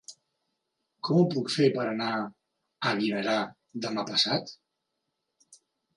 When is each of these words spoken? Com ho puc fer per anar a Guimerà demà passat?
Com 1.07 1.17
ho 1.17 1.25
puc 1.33 1.51
fer 1.57 1.67
per 1.75 1.83
anar 1.91 2.09
a 2.15 2.95
Guimerà 3.03 3.37
demà 3.85 4.07
passat? 4.13 4.55